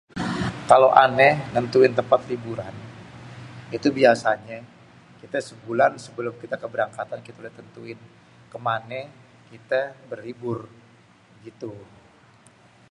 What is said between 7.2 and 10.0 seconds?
kita udah tentuin kemané kité